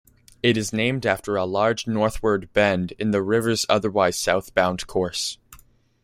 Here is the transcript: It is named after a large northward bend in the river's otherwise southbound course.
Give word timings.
It 0.41 0.57
is 0.57 0.73
named 0.73 1.05
after 1.05 1.35
a 1.37 1.45
large 1.45 1.85
northward 1.85 2.51
bend 2.53 2.91
in 2.93 3.11
the 3.11 3.21
river's 3.21 3.67
otherwise 3.69 4.17
southbound 4.17 4.87
course. 4.87 5.37